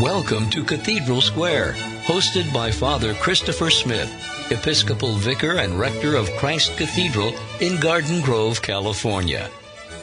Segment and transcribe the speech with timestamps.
[0.00, 1.72] Welcome to Cathedral Square,
[2.04, 4.12] hosted by Father Christopher Smith,
[4.52, 9.48] Episcopal Vicar and Rector of Christ Cathedral in Garden Grove, California.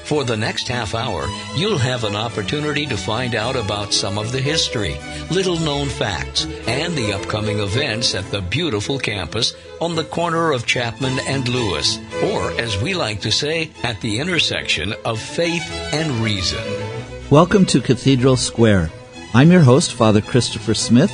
[0.03, 4.31] For the next half hour, you'll have an opportunity to find out about some of
[4.31, 4.97] the history,
[5.29, 10.65] little known facts, and the upcoming events at the beautiful campus on the corner of
[10.65, 16.09] Chapman and Lewis, or as we like to say, at the intersection of faith and
[16.13, 16.63] reason.
[17.29, 18.89] Welcome to Cathedral Square.
[19.35, 21.11] I'm your host, Father Christopher Smith,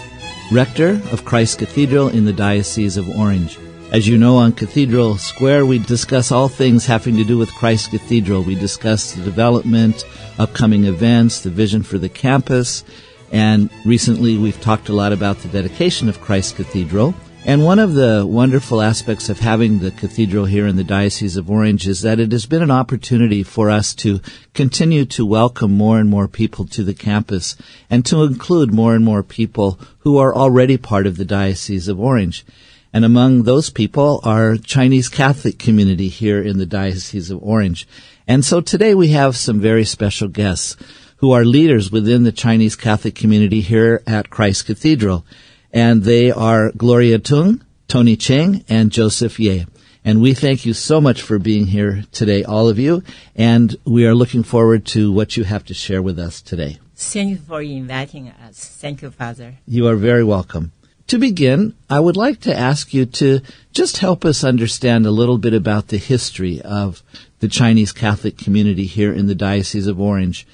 [0.51, 3.57] Rector of Christ Cathedral in the Diocese of Orange.
[3.93, 7.91] As you know, on Cathedral Square, we discuss all things having to do with Christ
[7.91, 8.43] Cathedral.
[8.43, 10.03] We discuss the development,
[10.37, 12.83] upcoming events, the vision for the campus,
[13.31, 17.15] and recently we've talked a lot about the dedication of Christ Cathedral.
[17.45, 21.49] And one of the wonderful aspects of having the cathedral here in the Diocese of
[21.49, 24.19] Orange is that it has been an opportunity for us to
[24.53, 27.55] continue to welcome more and more people to the campus
[27.89, 31.99] and to include more and more people who are already part of the Diocese of
[31.99, 32.45] Orange.
[32.91, 37.87] And among those people are Chinese Catholic community here in the Diocese of Orange.
[38.27, 40.75] And so today we have some very special guests
[41.17, 45.25] who are leaders within the Chinese Catholic community here at Christ Cathedral
[45.71, 49.65] and they are Gloria Tung, Tony Cheng, and Joseph Ye.
[50.05, 53.03] And we thank you so much for being here today, all of you,
[53.35, 56.79] and we are looking forward to what you have to share with us today.
[56.95, 58.65] Thank you for inviting us.
[58.79, 59.55] Thank you, Father.
[59.67, 60.71] You are very welcome.
[61.07, 63.41] To begin, I would like to ask you to
[63.73, 67.01] just help us understand a little bit about the history of
[67.39, 70.45] the Chinese Catholic community here in the Diocese of Orange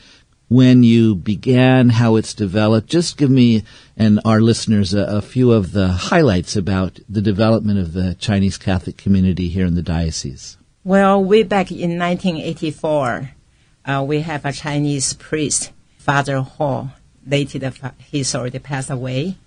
[0.47, 2.87] when you began, how it's developed.
[2.87, 3.63] Just give me
[3.97, 8.57] and our listeners a, a, few of the highlights about the development of the Chinese
[8.57, 10.57] Catholic community here in the diocese.
[10.83, 13.31] Well, way back in 1984,
[13.85, 16.89] uh, we have a Chinese priest, Father Ho.
[17.25, 17.71] Later,
[18.11, 19.37] he's already passed away.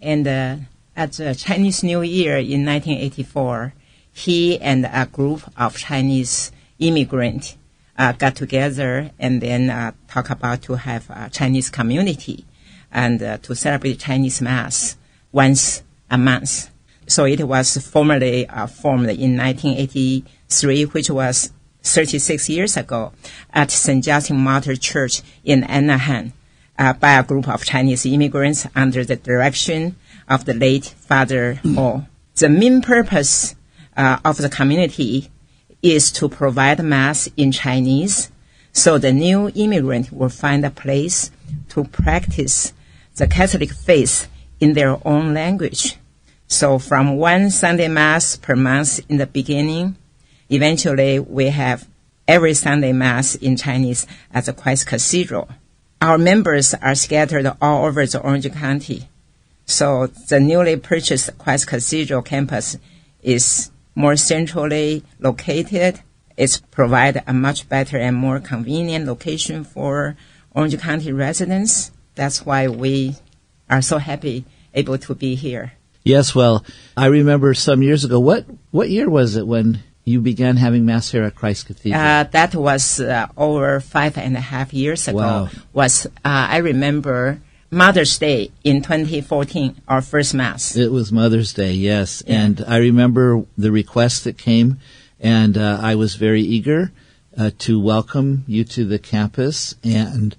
[0.00, 0.56] And uh,
[0.96, 3.74] at the Chinese New Year in 1984,
[4.12, 7.57] he and a group of Chinese immigrants
[7.98, 12.46] uh, got together and then uh, talk about to have a Chinese community
[12.92, 14.96] and uh, to celebrate Chinese Mass
[15.32, 16.70] once a month.
[17.06, 23.12] So it was formally uh, formed in 1983, which was 36 years ago
[23.52, 24.04] at St.
[24.04, 26.32] Justin Martyr Church in Anaheim
[26.78, 29.96] uh, by a group of Chinese immigrants under the direction
[30.28, 32.06] of the late Father Ho.
[32.36, 33.56] The main purpose
[33.96, 35.30] uh, of the community
[35.82, 38.30] is to provide Mass in Chinese
[38.72, 41.30] so the new immigrant will find a place
[41.70, 42.72] to practice
[43.16, 44.28] the Catholic faith
[44.60, 45.96] in their own language.
[46.46, 49.96] So from one Sunday Mass per month in the beginning,
[50.48, 51.88] eventually we have
[52.26, 55.48] every Sunday Mass in Chinese at the Christ Cathedral.
[56.00, 59.08] Our members are scattered all over the Orange County.
[59.66, 62.76] So the newly purchased Christ Cathedral campus
[63.22, 66.00] is more centrally located.
[66.36, 70.16] It's provide a much better and more convenient location for
[70.52, 71.90] Orange County residents.
[72.14, 73.16] That's why we
[73.68, 75.72] are so happy able to be here.
[76.04, 76.64] Yes, well,
[76.96, 78.20] I remember some years ago.
[78.20, 82.00] What what year was it when you began having mass here at Christ Cathedral?
[82.00, 85.18] Uh, that was uh, over five and a half years ago.
[85.18, 85.48] Wow.
[85.72, 90.74] Was uh, I remember Mother's Day in 2014, our first Mass.
[90.74, 92.22] It was Mother's Day, yes.
[92.26, 92.40] Yeah.
[92.40, 94.78] And I remember the request that came,
[95.20, 96.92] and uh, I was very eager
[97.36, 99.74] uh, to welcome you to the campus.
[99.84, 100.34] And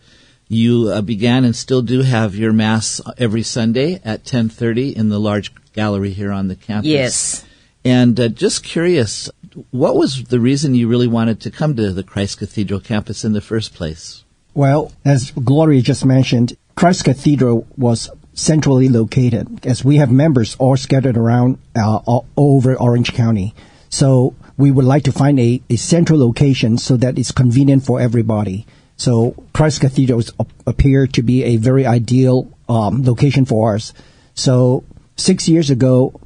[0.48, 5.20] you uh, began and still do have your Mass every Sunday at 10.30 in the
[5.20, 6.90] large gallery here on the campus.
[6.90, 7.46] Yes.
[7.86, 9.30] And uh, just curious,
[9.70, 13.34] what was the reason you really wanted to come to the Christ Cathedral campus in
[13.34, 14.24] the first place?
[14.56, 20.78] Well, as Gloria just mentioned, Christ Cathedral was centrally located as we have members all
[20.78, 23.54] scattered around uh, all over Orange County.
[23.90, 28.00] So we would like to find a, a central location so that it's convenient for
[28.00, 28.66] everybody.
[28.96, 30.24] So Christ Cathedral
[30.66, 33.92] appear to be a very ideal um, location for us.
[34.34, 34.86] So
[35.18, 36.18] six years ago,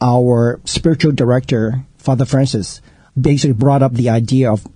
[0.00, 2.80] our spiritual director, Father Francis,
[3.14, 4.66] basically brought up the idea of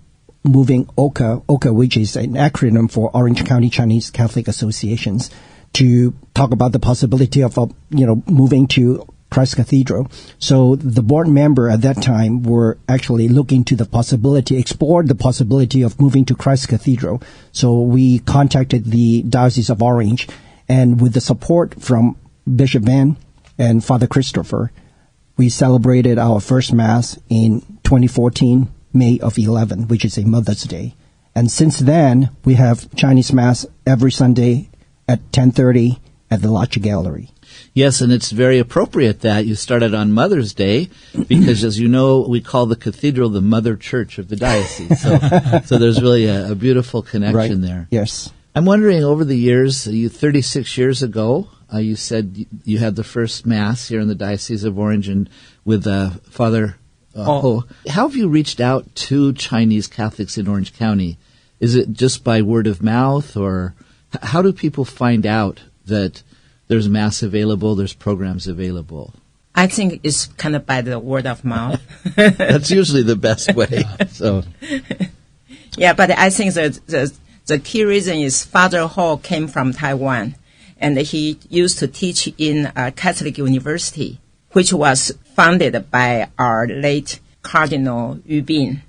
[0.44, 5.30] moving OCA, OCA, which is an acronym for Orange County Chinese Catholic Associations,
[5.72, 10.08] to talk about the possibility of, uh, you know, moving to Christ Cathedral.
[10.38, 15.16] So the board member at that time were actually looking to the possibility, explored the
[15.16, 17.20] possibility of moving to Christ Cathedral.
[17.50, 20.28] So we contacted the Diocese of Orange
[20.68, 22.16] and with the support from
[22.54, 23.16] Bishop Vann
[23.58, 24.70] and Father Christopher,
[25.36, 30.94] we celebrated our first Mass in 2014 May of 11, which is a Mother's Day.
[31.34, 34.70] And since then, we have Chinese Mass every Sunday
[35.08, 35.98] at 10.30
[36.30, 37.30] at the Large Gallery.
[37.74, 40.88] Yes, and it's very appropriate that you started on Mother's Day
[41.28, 45.00] because, as you know, we call the cathedral the mother church of the diocese.
[45.00, 45.18] So,
[45.64, 47.60] so there's really a, a beautiful connection Right.
[47.60, 47.88] there.
[47.90, 48.32] Yes.
[48.54, 53.02] I'm wondering, over the years, you 36 years ago, uh, you said you had the
[53.04, 55.28] first mass here in the Diocese of Orange and
[55.64, 56.76] with uh, Father
[57.14, 57.40] Uh, oh.
[57.40, 57.64] Ho.
[57.88, 61.18] How have you reached out to Chinese Catholics in Orange County?
[61.60, 63.74] Is it just by word of mouth, or
[64.22, 66.22] how do people find out that
[66.68, 69.14] there's mass available, there's programs available?
[69.54, 71.80] I think it's kind of by the word of mouth.
[72.16, 73.84] That's usually the best way.
[74.08, 74.42] So,
[75.76, 77.12] Yeah, but I think the, the
[77.46, 80.34] the key reason is Father Ho came from Taiwan,
[80.78, 84.18] and he used to teach in a Catholic university,
[84.54, 88.82] which was founded by our late Cardinal Yu Bin.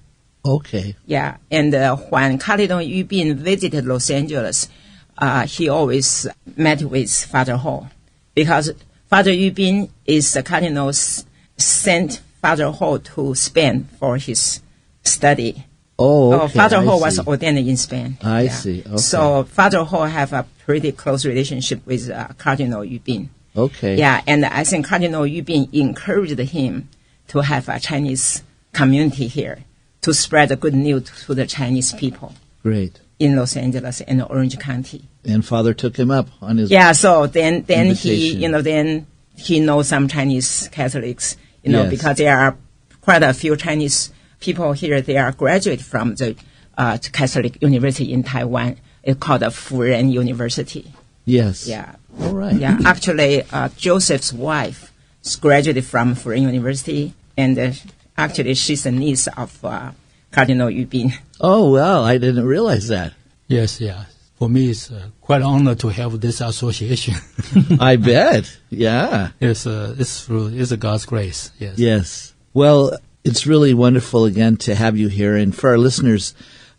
[0.46, 0.96] okay.
[1.06, 4.70] Yeah, and uh, when Cardinal Yu Bin visited Los Angeles,
[5.18, 7.88] uh, he always met with Father Ho
[8.34, 8.72] because
[9.10, 11.26] Father Yu Bin is the cardinal's
[11.58, 14.62] sent Father Ho to Spain for his
[15.04, 15.66] study.
[15.98, 16.60] Oh, Oh, okay.
[16.60, 18.18] Father I Ho was ordained in Spain.
[18.22, 18.98] I see, okay.
[18.98, 23.30] So Father Ho have a pretty close relationship with uh, Cardinal Yu Bin.
[23.56, 23.96] Okay.
[23.96, 26.90] Yeah, and I think Cardinal Yu Bin encouraged him
[27.30, 28.44] to have a Chinese
[28.74, 29.64] community here
[30.02, 33.00] to spread the good news to the Chinese people Great.
[33.18, 35.06] in Los Angeles and Orange County.
[35.24, 39.08] And Father took him up on his Yeah, so then then he you know then
[39.36, 41.90] he knows some Chinese Catholics, you know, Yes.
[41.90, 42.58] because there are
[43.02, 45.02] quite a few Chinese people here.
[45.02, 46.36] They are graduate from the
[46.78, 48.78] uh, Catholic University in Taiwan.
[49.04, 50.92] It's called the Furen University.
[51.26, 51.68] Yes.
[51.68, 51.96] Yeah.
[52.22, 52.56] All right.
[52.56, 54.94] Yeah, actually, uh, Joseph's wife
[55.24, 57.72] is graduated from Furen University, and uh,
[58.18, 59.92] actually, she's a niece of uh,
[60.32, 61.14] Cardinal Yu Bin.
[61.42, 63.14] Oh, well, I didn't realize that.
[63.48, 64.06] Yes, yeah.
[64.38, 67.16] For me, it's uh, quite an honor to have this association.
[67.80, 68.58] I bet.
[68.70, 69.32] Yeah.
[69.40, 71.52] it's uh, it's through it's a God's grace.
[71.60, 71.80] Yes.
[71.80, 72.34] Yes.
[72.54, 75.36] Well, it's really wonderful again to have you here.
[75.36, 76.34] And for our listeners,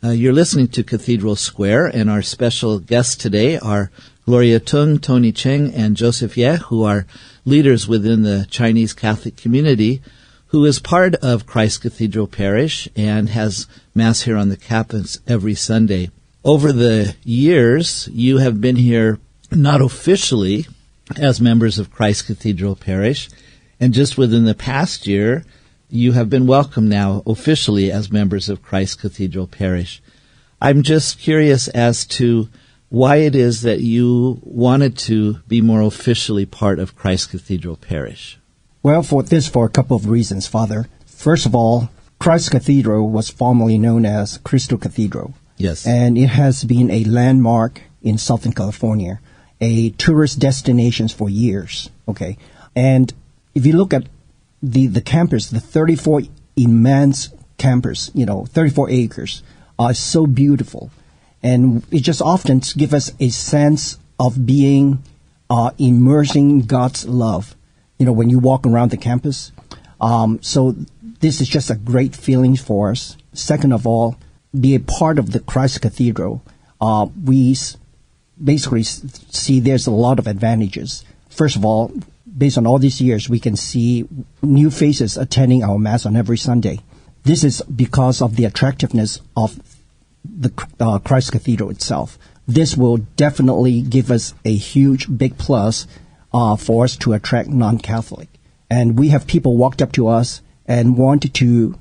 [0.06, 3.90] uh, you're listening to Cathedral Square, and our special guests today are
[4.24, 7.06] Gloria Tung, Tony Cheng, and Joseph Ye, who are
[7.44, 10.00] leaders within the Chinese Catholic community,
[10.48, 13.66] who is part of Christ Cathedral Parish and has
[13.96, 16.10] Mass here on the campus every Sunday.
[16.44, 19.18] Over the years, you have been here
[19.50, 20.66] not officially
[21.16, 23.28] as members of Christ Cathedral Parish,
[23.80, 25.44] and just within the past year,
[25.88, 30.02] you have been welcomed now officially as members of Christ Cathedral Parish.
[30.60, 32.48] I'm just curious as to
[32.88, 38.38] why it is that you wanted to be more officially part of Christ Cathedral Parish.
[38.82, 40.88] Well, for this, for a couple of reasons, Father.
[41.04, 45.34] First of all, Christ Cathedral was formerly known as Crystal Cathedral.
[45.56, 45.86] Yes.
[45.86, 49.20] And it has been a landmark in Southern California,
[49.60, 51.90] a tourist destination for years.
[52.08, 52.38] Okay.
[52.74, 53.12] And
[53.54, 54.06] if you look at
[54.62, 56.22] the, the campus, the 34
[56.56, 59.42] immense campus, you know, 34 acres,
[59.78, 60.90] are so beautiful.
[61.42, 65.02] And it just often gives us a sense of being
[65.50, 67.54] uh, immersing God's love,
[67.98, 69.52] you know, when you walk around the campus.
[70.00, 70.74] Um, so
[71.20, 73.16] this is just a great feeling for us.
[73.32, 74.16] Second of all,
[74.58, 76.42] be a part of the Christ Cathedral.
[76.80, 77.56] Uh, we
[78.42, 81.04] basically see there's a lot of advantages.
[81.28, 81.92] First of all,
[82.36, 84.06] based on all these years, we can see
[84.42, 86.80] new faces attending our Mass on every Sunday.
[87.24, 89.58] This is because of the attractiveness of
[90.24, 92.18] the uh, Christ Cathedral itself.
[92.46, 95.86] This will definitely give us a huge, big plus
[96.32, 98.28] uh, for us to attract non-Catholic.
[98.70, 101.78] And we have people walked up to us and want to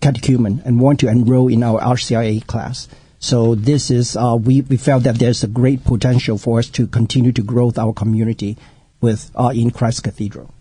[0.00, 2.88] catechumen and want to enroll in our RCIA class.
[3.18, 6.86] So this is uh, we we felt that there's a great potential for us to
[6.86, 8.56] continue to grow our community
[9.00, 10.52] with uh, in Christ Cathedral.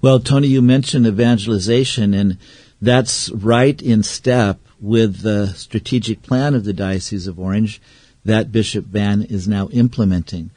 [0.00, 2.38] Well, Tony, you mentioned evangelization, and
[2.80, 7.80] that's right in step with the strategic plan of the Diocese of Orange
[8.24, 10.50] that Bishop Vann is now implementing.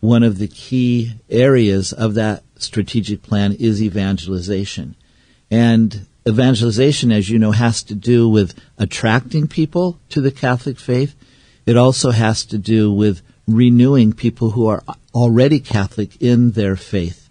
[0.00, 4.96] One of the key areas of that strategic plan is evangelization.
[5.50, 11.14] And evangelization, as you know, has to do with attracting people to the Catholic faith.
[11.66, 14.82] It also has to do with renewing people who are
[15.18, 17.28] already Catholic in their faith.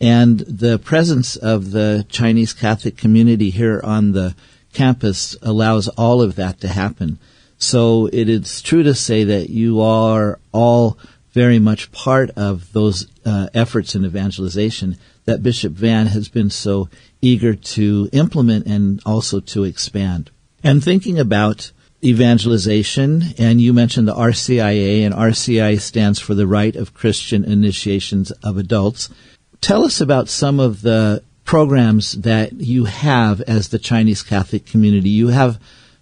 [0.00, 4.34] And the presence of the Chinese Catholic community here on the
[4.72, 7.18] campus allows all of that to happen.
[7.58, 10.98] So it is true to say that you are all
[11.32, 16.88] very much part of those uh, efforts in evangelization that Bishop Vann has been so
[17.22, 20.30] eager to implement and also to expand.
[20.62, 26.76] And thinking about evangelization, and you mentioned the RCIA, and RCIA stands for the Rite
[26.76, 29.10] of Christian Initiations of Adults.
[29.60, 35.10] Tell us about some of the programs that you have as the Chinese Catholic community.
[35.10, 35.60] You have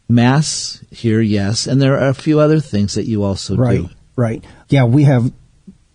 [0.08, 3.90] Mass here, yes, and there are a few other things that you also right, do.
[4.16, 5.32] Right, Yeah, we have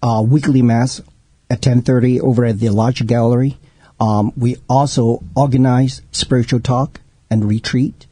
[0.01, 1.01] uh, weekly Mass
[1.49, 3.57] at 10.30 over at the Large Gallery.
[3.99, 8.05] Um, we also organize spiritual talk and retreat.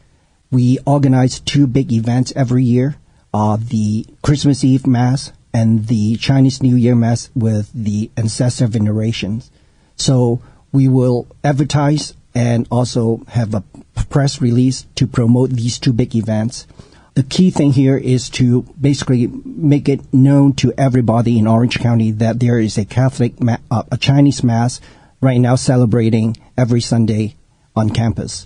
[0.52, 2.98] We organize two big events every year,
[3.34, 9.50] uh, the Christmas Eve Mass and the Chinese New Year Mass with the ancestor venerations.
[9.96, 10.42] So
[10.72, 13.64] we will advertise and also have a
[14.10, 16.68] press release to promote these two big events.
[17.14, 22.12] The key thing here is to basically make it known to everybody in Orange County
[22.12, 24.80] that there is a Catholic, ma- uh, a Chinese Mass
[25.20, 27.36] right now celebrating every Sunday
[27.76, 28.46] on campus.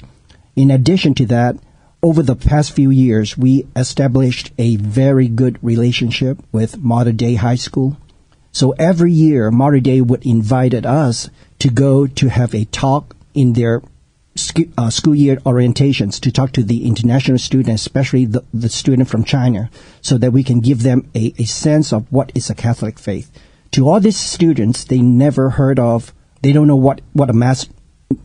[0.56, 1.58] In addition to that,
[2.06, 7.56] over the past few years, we established a very good relationship with Mater Dei High
[7.56, 7.98] School.
[8.52, 13.54] So every year, Mater Dei would invite us to go to have a talk in
[13.54, 13.82] their
[14.78, 19.24] uh, school year orientations to talk to the international students, especially the, the student from
[19.24, 19.72] China,
[20.04, 23.32] so that we can give them a, a sense of what is a Catholic faith.
[23.72, 27.68] To all these students, they never heard of, they don't know what, what a mass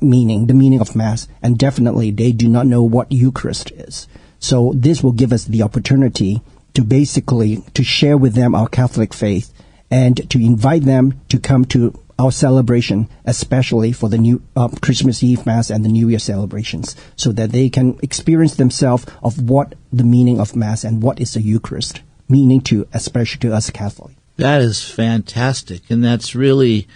[0.01, 4.07] meaning, the meaning of mass, and definitely they do not know what Eucharist is.
[4.39, 6.43] So this will give us the opportunity
[6.75, 9.53] to basically to share with them our Catholic faith
[9.91, 15.23] and to invite them to come to our celebration, especially for the new uh, Christmas
[15.23, 19.75] Eve Mass and the New Year celebrations, so that they can experience themselves of what
[19.93, 24.15] the meaning of Mass and what is the Eucharist, meaning to, especially to us Catholic.
[24.37, 26.87] That is fantastic, and that's really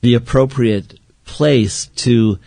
[0.00, 0.98] the appropriate
[1.36, 2.38] place to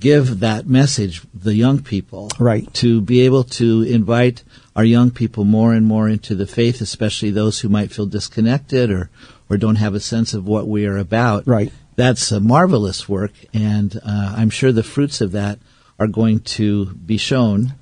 [0.00, 4.42] give that message the young people right to be able to invite
[4.74, 8.90] our young people more and more into the faith especially those who might feel disconnected
[8.90, 9.10] or
[9.48, 11.46] or don't have a sense of what we are about.
[11.46, 11.72] Right.
[11.96, 15.58] That's a marvelous work, and uh, I'm sure the fruits of that
[15.98, 17.74] are going to be shown.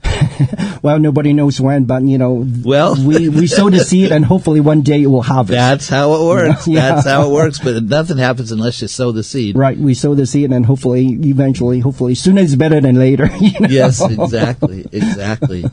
[0.83, 4.61] well, nobody knows when, but you know, well, we, we sow the seed, and hopefully
[4.61, 5.53] one day it will harvest.
[5.53, 6.69] That's how it works.
[6.69, 6.95] yeah.
[6.95, 7.59] That's how it works.
[7.59, 9.57] But nothing happens unless you sow the seed.
[9.57, 9.77] Right.
[9.77, 13.31] We sow the seed, and hopefully, eventually, hopefully, sooner is better than later.
[13.45, 13.69] You know?
[13.69, 15.67] Yes, exactly, exactly.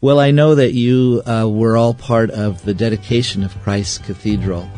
[0.00, 4.68] well, I know that you uh, were all part of the dedication of Christ Cathedral.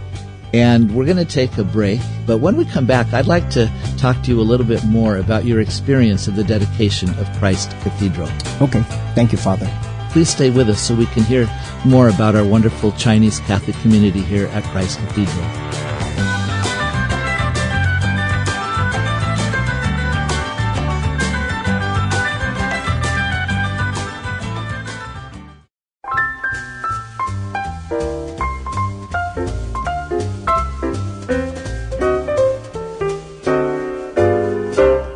[0.52, 2.00] And we're going to take a break.
[2.26, 5.18] But when we come back, I'd like to talk to you a little bit more
[5.18, 8.28] about your experience of the dedication of Christ Cathedral.
[8.62, 8.82] Okay.
[9.14, 9.70] Thank you, Father.
[10.10, 11.48] Please stay with us so we can hear
[11.84, 15.87] more about our wonderful Chinese Catholic community here at Christ Cathedral.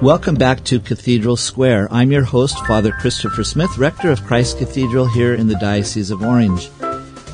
[0.03, 1.87] Welcome back to Cathedral Square.
[1.93, 6.25] I'm your host, Father Christopher Smith, rector of Christ Cathedral here in the Diocese of
[6.25, 6.71] Orange.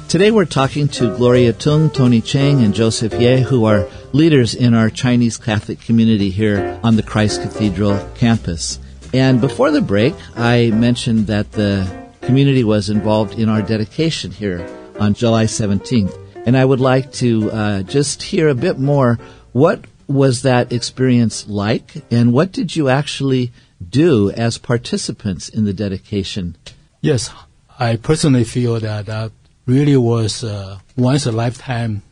[0.06, 4.74] Today we're talking to Gloria Tung, Tony Chang, and Joseph Ye, who are leaders in
[4.74, 8.78] our Chinese Catholic community here on the Christ Cathedral campus.
[9.14, 14.68] And before the break, I mentioned that the community was involved in our dedication here
[15.00, 16.44] on July 17th.
[16.44, 19.18] And I would like to uh, just hear a bit more
[19.52, 23.52] what was that experience like, and what did you actually
[23.86, 26.56] do as participants in the dedication?
[27.00, 27.30] Yes,
[27.78, 29.30] I personally feel that that
[29.66, 32.02] really was a once a lifetime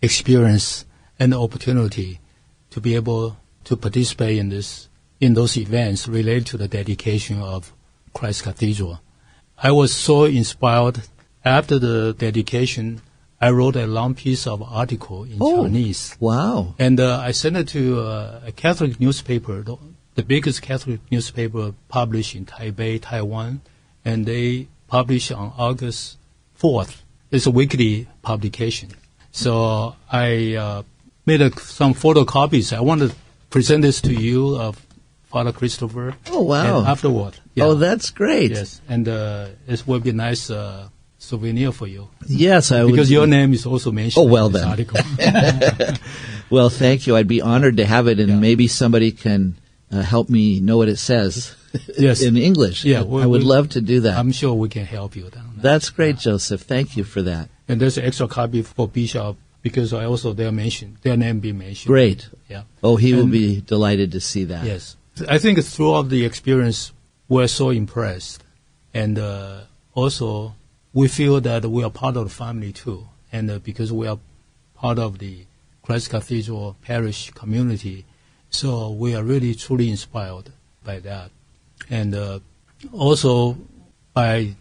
[0.00, 0.84] experience
[1.18, 2.18] and opportunity
[2.70, 4.88] to be able to participate in this
[5.20, 7.72] in those events related to the dedication of
[8.12, 9.00] Christ Cathedral.
[9.56, 11.02] I was so inspired
[11.44, 13.02] after the dedication
[13.42, 16.16] I wrote a long piece of article in oh, Chinese.
[16.20, 16.76] Wow!
[16.78, 19.76] And uh, I sent it to uh, a Catholic newspaper, the,
[20.14, 23.60] the, biggest Catholic newspaper published in Taipei, Taiwan,
[24.04, 26.18] and they published on August
[26.54, 27.02] fourth.
[27.32, 28.90] It's a weekly publication.
[29.32, 30.82] So I uh,
[31.26, 32.72] made a, some photocopies.
[32.72, 33.12] I want to
[33.50, 34.72] present this to you, uh,
[35.24, 36.14] Father Christopher.
[36.30, 36.84] Oh wow!
[36.84, 37.40] afterward.
[37.56, 37.64] Yeah.
[37.64, 38.52] Oh, that's great.
[38.52, 40.90] Yes, and uh, it will be nice uh,
[41.22, 42.08] souvenir for you.
[42.26, 44.26] Yes, I because your name is also mentioned.
[44.26, 44.68] Oh well, in then.
[44.68, 45.00] article.
[46.50, 47.16] well, thank you.
[47.16, 48.36] I'd be honored to have it, and yeah.
[48.36, 49.56] maybe somebody can
[49.90, 51.56] uh, help me know what it says.
[51.96, 52.20] Yes.
[52.20, 52.84] in English.
[52.84, 54.18] Yeah, I would love to do that.
[54.18, 55.30] I'm sure we can help you.
[55.30, 56.32] Down That's great, yeah.
[56.32, 56.60] Joseph.
[56.60, 57.48] Thank you for that.
[57.66, 61.52] And there's an extra copy for Bishop because I also their mentioned their name be
[61.52, 61.86] mentioned.
[61.86, 62.28] Great.
[62.46, 62.64] Yeah.
[62.82, 64.66] Oh, he and will be delighted to see that.
[64.66, 66.92] Yes, I think throughout the experience,
[67.26, 68.44] we're so impressed,
[68.92, 69.60] and uh,
[69.94, 70.54] also
[70.92, 74.18] we feel that we are part of the family too, and uh, because we are
[74.74, 75.44] part of the
[75.82, 78.04] Christ Cathedral parish community,
[78.50, 80.52] so we are really truly inspired
[80.84, 81.30] by that,
[81.90, 82.38] and uh,
[82.92, 83.56] also
[84.14, 84.54] by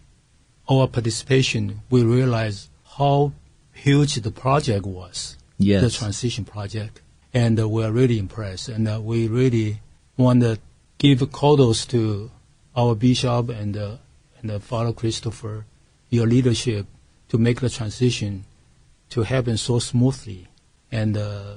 [0.69, 3.33] our participation, we realize how
[3.73, 5.83] huge the project was, Yes.
[5.83, 7.01] the transition project,
[7.33, 9.81] and uh, we are really impressed, and uh, we really
[10.17, 10.59] want to
[10.97, 12.31] give kudos to
[12.75, 13.97] our bishop and uh,
[14.41, 15.65] and uh, Father Christopher,
[16.11, 16.85] your leadership
[17.29, 18.43] to make the transition
[19.09, 20.47] to happen so smoothly,
[20.91, 21.55] and uh,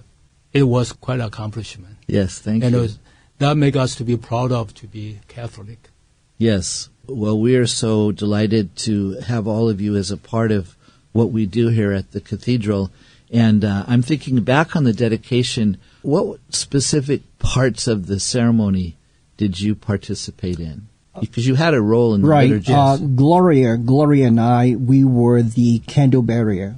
[0.52, 2.78] it was quite an accomplishment, Yes, thank and you.
[2.78, 2.98] it was,
[3.38, 5.90] that make us to be proud of to be Catholic.
[6.38, 6.88] Yes.
[7.06, 10.76] Well, we are so delighted to have all of you as a part of
[11.12, 12.90] what we do here at the cathedral.
[13.30, 15.76] And uh, I'm thinking back on the dedication.
[16.02, 18.96] What specific parts of the ceremony
[19.36, 20.88] did you participate in?
[21.20, 22.48] Because you had a role in the Right.
[22.50, 22.72] liturgy.
[22.72, 26.76] Uh, Gloria, Gloria and I, we were the candle bearer,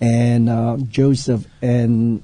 [0.00, 2.22] and uh, Joseph and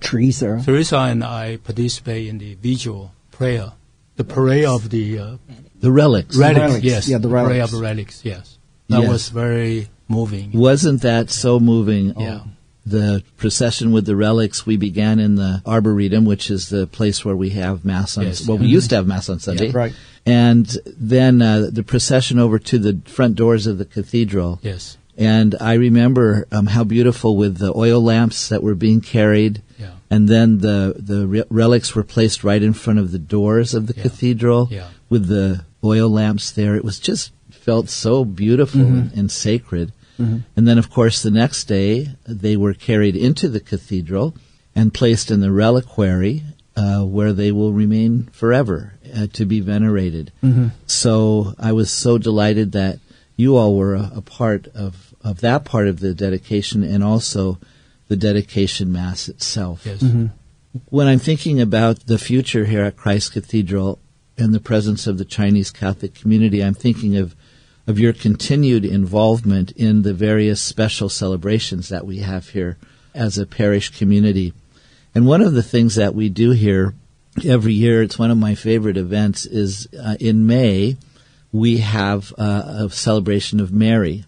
[0.00, 0.62] Teresa.
[0.64, 3.72] Teresa and I participate in the visual prayer,
[4.16, 5.36] the parade of the uh,
[5.80, 6.36] the relics.
[6.36, 7.64] relics, relics, yes, yeah, the parade relics.
[7.64, 8.58] of the relics, yes.
[8.88, 9.10] That Yes.
[9.10, 10.52] was very moving.
[10.52, 12.14] Wasn't that so moving?
[12.18, 12.40] Yeah.
[12.84, 17.36] The procession with the relics, we began in the Arboretum, which is the place where
[17.36, 18.46] we have Mass on, Yes.
[18.46, 19.70] well, we used to have Mass on Sunday.
[19.70, 19.92] Right.
[20.24, 24.60] And then uh, the procession over to the front doors of the cathedral.
[24.62, 29.62] Yes, And I remember um, how beautiful with the oil lamps that were being carried.
[29.78, 33.74] yeah, And then the, the re- relics were placed right in front of the doors
[33.74, 34.02] of the Yeah.
[34.04, 36.76] cathedral yeah, with the oil lamps there.
[36.76, 38.98] It was just felt so beautiful Mm-hmm.
[38.98, 39.92] and, and sacred.
[40.56, 44.36] And then, of course, the next day they were carried into the cathedral
[44.72, 46.44] and placed in the reliquary
[46.76, 50.32] uh, where they will remain forever uh, to be venerated.
[50.86, 52.98] So I was so delighted that
[53.36, 57.58] you all were a, a part of, of that part of the dedication and also
[58.08, 60.02] the dedication mass itself yes,
[60.88, 63.98] when I'm thinking about the future here at Christ Cathedral
[64.38, 67.36] and the presence of the Chinese Catholic community, I'm thinking of
[67.84, 72.78] of your continued involvement in the various special celebrations that we have here
[73.12, 74.54] as a parish community.
[75.16, 76.94] And one of the things that we do here
[77.44, 80.96] every year, it's one of my favorite events, is uh, in May
[81.52, 84.24] we have uh, a celebration of Mary.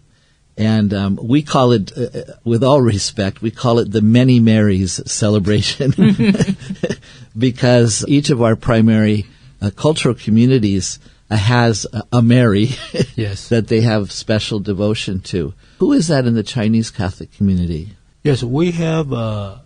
[0.57, 4.39] And um, we call it, uh, uh, with all respect, we call it the Many
[4.39, 5.93] Marys celebration
[7.37, 9.25] because each of our primary
[9.61, 12.69] uh, cultural communities uh, has a, a Mary
[13.15, 15.53] yes, that they have special devotion to.
[15.79, 17.89] Who is that in the Chinese Catholic community?
[18.23, 18.41] yes.
[18.41, 19.57] We have uh,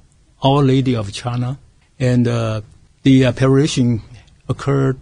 [0.41, 1.59] Our Lady of China,
[1.99, 2.27] and
[2.99, 4.01] uh, the apparition
[4.47, 4.99] occurred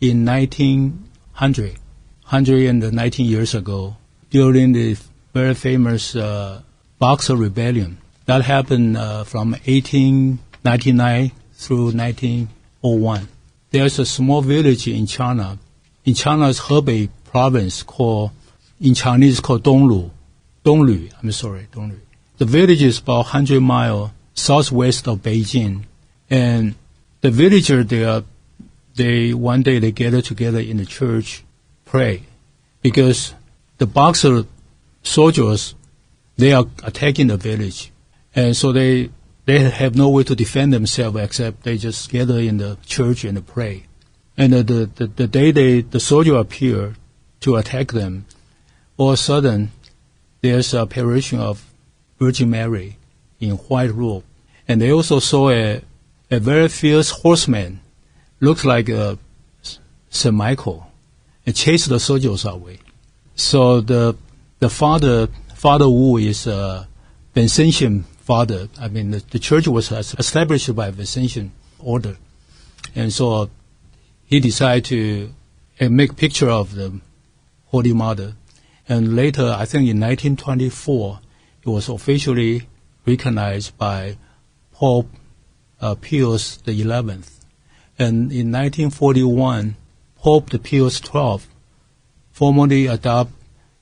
[0.00, 1.70] in 1900,
[2.28, 3.96] 119 years ago,
[4.30, 4.96] during the
[5.32, 6.62] very famous uh,
[6.98, 7.98] Boxer Rebellion.
[8.26, 13.28] That happened uh, from 1899 through 1901.
[13.70, 15.58] There's a small village in China,
[16.04, 18.30] in China's Hebei province called,
[18.80, 20.10] in Chinese called Donglu.
[20.64, 22.00] Donglu, I'm sorry, Donglu.
[22.38, 25.84] The village is about 100 miles southwest of Beijing.
[26.28, 26.74] And
[27.26, 28.22] the villager there,
[28.94, 31.42] they, one day they gather together in the church,
[31.84, 32.22] pray.
[32.82, 33.34] Because
[33.78, 34.44] the Boxer
[35.02, 35.74] soldiers,
[36.36, 37.90] they are attacking the village.
[38.32, 39.10] And so they,
[39.44, 43.44] they have no way to defend themselves except they just gather in the church and
[43.44, 43.86] pray.
[44.36, 46.94] And uh, the, the, the day they, the soldier appear
[47.40, 48.26] to attack them,
[48.98, 49.72] all of a sudden,
[50.42, 51.72] there's a apparition of
[52.20, 52.98] Virgin Mary
[53.40, 54.22] in white robe.
[54.68, 55.82] And they also saw a,
[56.30, 57.80] a very fierce horseman,
[58.40, 59.16] looked like uh,
[60.10, 60.34] St.
[60.34, 60.86] Michael,
[61.44, 62.78] and chased the soldiers away.
[63.34, 64.16] So the
[64.58, 66.88] the father, Father Wu, is a
[67.34, 68.68] Vincentian father.
[68.80, 72.16] I mean, the, the church was established by Vincentian order,
[72.94, 73.50] and so
[74.24, 75.32] he decided to
[75.80, 77.00] uh, make picture of the
[77.66, 78.34] Holy Mother.
[78.88, 81.20] And later, I think in 1924,
[81.62, 82.68] it was officially
[83.04, 84.16] recognized by
[84.72, 85.25] Pope uh,
[85.80, 87.44] Pius the Eleventh.
[87.98, 89.76] And in 1941,
[90.18, 91.38] Pope Pius XII
[92.32, 93.34] formally adopted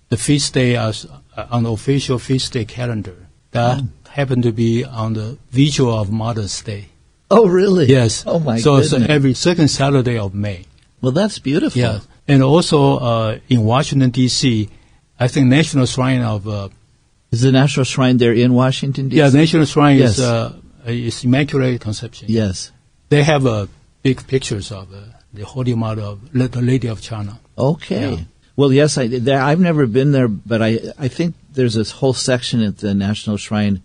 [0.09, 3.16] the feast day as uh, on the official feast day calendar.
[3.52, 6.87] That happened to be on the vigil of Mother's Day.
[7.30, 7.87] Oh, really?
[7.87, 8.22] Yes.
[8.26, 9.11] Oh, my so, so goodness.
[9.11, 10.66] every second Saturday of May.
[11.00, 11.80] well, that's beautiful.
[11.80, 12.00] Yeah.
[12.28, 14.68] And also uh, in Washington D.C.,
[15.18, 16.68] I think National Shrine of uh,
[17.30, 19.18] Is the National Shrine there in Washington, D.C.?
[19.18, 20.18] yeah National Shrine Yes.
[20.18, 22.29] is uh, is Immaculate Conception.
[22.31, 22.73] Yes.
[23.09, 23.66] They have uh,
[24.03, 25.01] big pictures of uh,
[25.33, 27.38] the Holy Mother of the Lady of China.
[27.57, 28.14] Okay.
[28.14, 28.20] Yeah.
[28.57, 32.14] Well, yes, I, there, I've never been there, but I, I think there's this whole
[32.14, 33.83] section at the National Shrine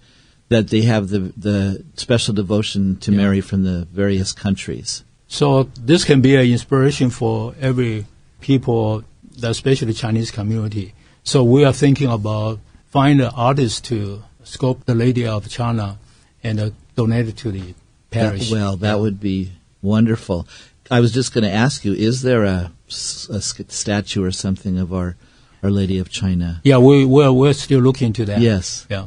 [0.49, 5.03] that they have the, the special devotion to Mary from the various countries.
[5.27, 8.05] So this can be an inspiration for every
[8.41, 9.03] people,
[9.43, 10.95] especially Chinese community.
[11.23, 12.59] So we are thinking about
[12.89, 15.99] find an artist to sculpt the Lady of China
[16.43, 17.73] and uh, donate it to the
[18.11, 18.49] parish.
[18.49, 20.47] That- well, that would be wonderful.
[20.91, 25.15] I was just going to ask you: Is there a statue or something of our
[25.61, 26.61] Our Lady of China?
[26.63, 28.39] Yeah, we we're, we're still looking into that.
[28.41, 28.87] Yes.
[28.89, 29.05] Yeah.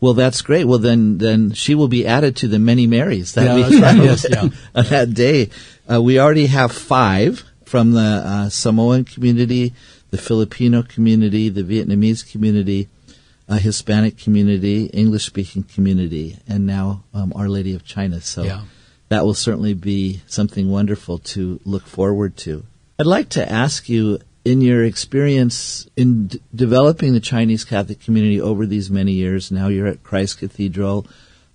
[0.00, 0.64] Well, that's great.
[0.66, 3.96] Well, then, then she will be added to the many Marys that Yeah, we right.
[3.96, 4.48] Yes, yeah.
[4.74, 5.48] on that day.
[5.90, 9.72] Uh, we already have five from the uh, Samoan community,
[10.10, 12.88] the Filipino community, the Vietnamese community,
[13.48, 18.20] uh, Hispanic community, English-speaking community, and now um, Our Lady of China.
[18.20, 18.62] So Yeah.
[19.08, 22.64] that will certainly be something wonderful to look forward to.
[22.98, 28.40] I'd like to ask you, in your experience in d- developing the Chinese Catholic community
[28.40, 31.06] over these many years, now you're at Christ Cathedral,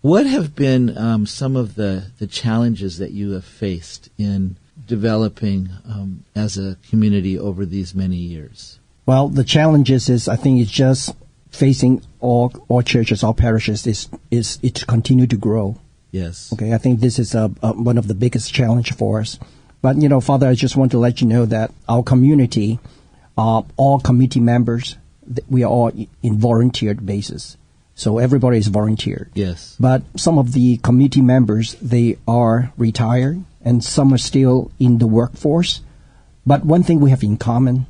[0.02, 4.56] what have been um, some of the, the challenges that you have faced in
[4.88, 8.80] developing um, as a community over these many years?
[9.06, 11.16] Well, the challenges is I think it's just
[11.52, 15.78] facing all all churches, all parishes is is it to continue to grow.
[16.12, 16.52] Yes.
[16.54, 19.40] Okay, I think this is a, a, one of the biggest challenge for us.
[19.82, 22.80] But you know, Father, I just want to let you know that our community,
[23.38, 24.98] uh, all committee members,
[25.50, 25.92] we are all
[26.24, 27.58] in volunteered basis.
[27.96, 29.30] So everybody is volunteered.
[29.34, 29.76] Yes.
[29.80, 35.08] But some of the committee members, they are retired and some are still in the
[35.08, 35.82] workforce.
[36.46, 37.88] But one thing we have in common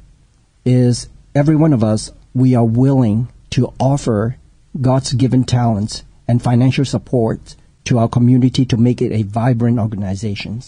[0.65, 4.38] is every one of us, we are willing to offer
[4.80, 10.62] God's given talents and financial support to our community to make it a vibrant organization.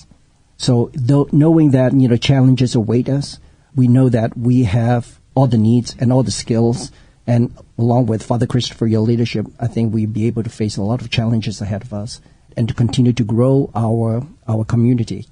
[0.57, 3.39] So though, knowing that, you know, challenges await us,
[3.75, 6.91] we know that we have all the needs and all the skills
[7.27, 10.81] and along with Father Christopher, your leadership, I think we'll be able to face a
[10.81, 12.19] lot of challenges ahead of us
[12.57, 15.27] and to continue to grow our, our community,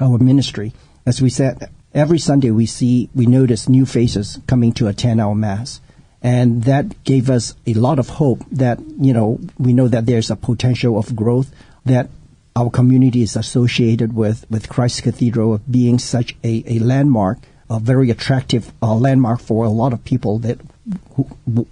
[0.00, 0.72] our ministry.
[1.06, 5.34] As we said, every Sunday we see, we notice new faces coming to attend our
[5.34, 5.80] Mass.
[6.22, 10.30] And that gave us a lot of hope that, you know, we know that there's
[10.30, 11.52] a potential of growth,
[11.84, 12.10] that
[12.56, 17.38] our community is associated with, with Christ Cathedral of being such a, a landmark,
[17.70, 20.58] a very attractive uh, landmark for a lot of people that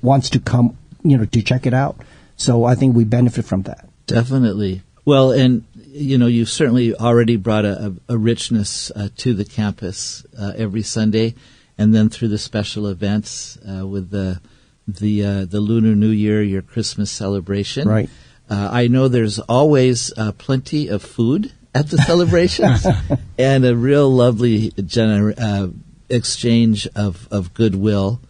[0.00, 1.96] wants to come, you know, to check it out.
[2.36, 3.88] So I think we benefit from that.
[4.06, 4.82] Definitely.
[5.04, 9.44] Well, and you know, you've certainly already brought a, a, a richness uh, to the
[9.44, 11.34] campus uh, every Sunday,
[11.78, 14.40] and then through the special events uh, with the
[14.88, 17.88] the uh, the Lunar New Year, your Christmas celebration.
[17.88, 18.08] Right.
[18.48, 22.86] Uh, I know there's always uh, plenty of food at the celebrations,
[23.38, 25.68] and a real lovely gener- uh,
[26.08, 28.20] exchange of, of goodwill.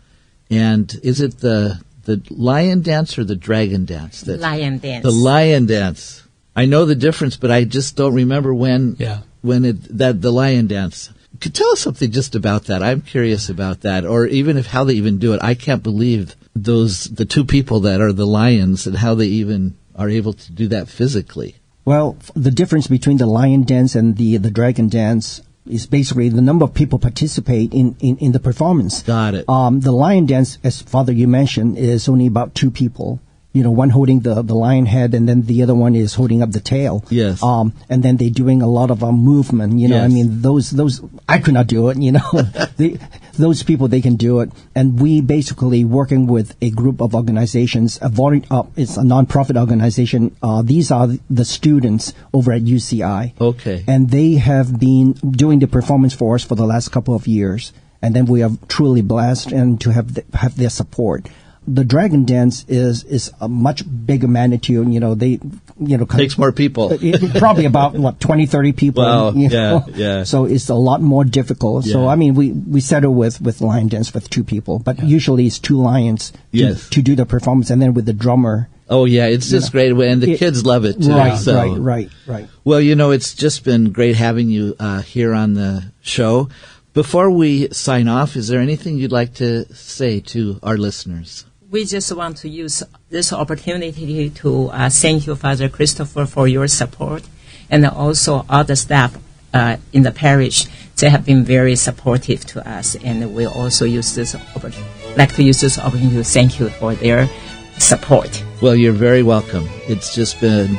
[0.50, 4.22] And is it the the lion dance or the dragon dance?
[4.22, 5.02] That, Lion dance.
[5.02, 6.22] the lion dance.
[6.54, 9.20] I know the difference, but I just don't remember when Yeah.
[9.42, 11.10] when it that the lion dance.
[11.40, 12.82] Could tell us something just about that.
[12.82, 15.42] I'm curious about that, or even if how they even do it.
[15.42, 19.76] I can't believe those the two people that are the lions and how they even
[19.94, 21.56] are able to do that physically.
[21.84, 26.40] Well, the difference between the lion dance and the the dragon dance is basically the
[26.40, 29.02] number of people participate in, in, in the performance.
[29.02, 29.48] Got it.
[29.48, 33.20] Um, the lion dance, as Father you mentioned, is only about two people.
[33.56, 36.42] You know, one holding the, the lion head and then the other one is holding
[36.44, 37.04] up the tail.
[37.08, 37.42] Yes.
[37.42, 39.78] Um, and then they're doing a lot of uh, movement.
[39.82, 41.00] You know, I mean, those, those,
[41.34, 42.28] I could not do it, you know.
[42.76, 42.98] they,
[43.44, 44.50] those people, they can do it.
[44.74, 49.56] And we basically working with a group of organizations, a volun- uh, it's a non-profit
[49.56, 50.36] organization.
[50.42, 53.84] Uh, these are the students over at UCI Okay.
[53.88, 55.12] and they have been
[55.44, 57.72] doing the performance for us for the last couple of years.
[58.02, 61.20] And then we are truly blessed and to have th- have their support.
[61.68, 64.92] The dragon dance is is a much bigger magnitude.
[64.92, 65.40] You know, they
[65.80, 66.92] you know Takes more people.
[67.00, 69.02] it- probably about what 20, 30 people.
[69.04, 69.84] Wow, yeah, know?
[69.94, 70.22] yeah.
[70.24, 71.84] So it's a lot more difficult.
[71.84, 75.46] So I mean, we we settle with with lion dance with two people, but usually
[75.46, 76.88] it's two lions to, Yes.
[76.90, 78.68] to do the performance, and then with the drummer.
[78.88, 81.10] Oh yeah, it's just great, and the It- kids love it too.
[81.10, 81.56] Right, so.
[81.56, 82.48] right, right, right.
[82.64, 86.48] Well, you know, it's just been great having you uh, here on the show.
[86.94, 91.44] Before we sign off, is there anything you'd like to say to our listeners?
[91.76, 96.66] We just want to use this opportunity to uh, thank you, Father Christopher, for your
[96.68, 97.22] support,
[97.68, 99.14] and also all the staff
[99.52, 100.64] uh, in the parish.
[100.96, 105.42] They have been very supportive to us, and we also use this opportunity, like to
[105.42, 107.28] use this opportunity to thank you for their
[107.76, 108.42] support.
[108.62, 109.68] Well, you're very welcome.
[109.86, 110.78] It's just been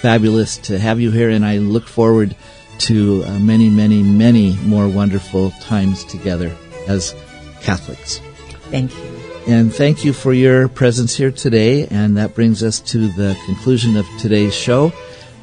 [0.00, 2.36] fabulous to have you here, and I look forward
[2.86, 6.54] to uh, many, many, many more wonderful times together
[6.86, 7.16] as
[7.62, 8.20] Catholics.
[8.70, 9.15] Thank you.
[9.46, 11.86] And thank you for your presence here today.
[11.86, 14.92] And that brings us to the conclusion of today's show.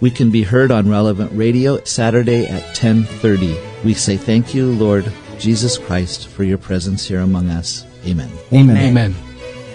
[0.02, 3.58] We can be heard on Relevant Radio Saturday at 1030.
[3.86, 7.86] We say thank you, Lord Jesus Christ, for your presence here among us.
[8.06, 8.30] Amen.
[8.52, 8.78] Amen.
[8.78, 9.16] Amen.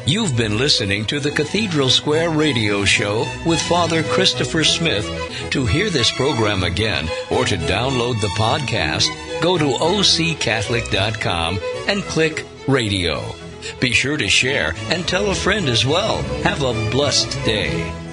[0.07, 5.07] You've been listening to the Cathedral Square Radio Show with Father Christopher Smith.
[5.51, 9.09] To hear this program again or to download the podcast,
[9.43, 13.48] go to occatholic.com and click radio.
[13.81, 16.23] Be sure to share and tell a friend as well.
[16.43, 18.08] Have a blessed day.